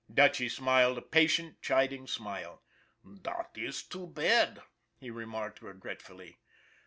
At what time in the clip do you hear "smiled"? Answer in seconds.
0.49-0.97